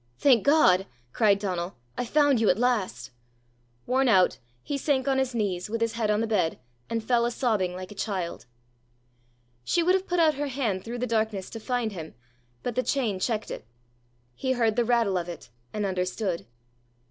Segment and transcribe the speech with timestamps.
[0.17, 3.11] "Thank God!" cried Donal; "I've found you at last!"
[3.85, 6.57] Worn out, he sank on his knees, with his head on the bed,
[6.89, 8.47] and fell a sobbing like a child.
[9.63, 12.15] She would have put out her hand through the darkness to find him,
[12.63, 13.63] but the chain checked it.
[14.33, 16.47] He heard the rattle of it, and understood.